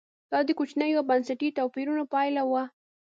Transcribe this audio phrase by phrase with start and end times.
[0.31, 2.63] دا د کوچنیو بنسټي توپیرونو پایله وه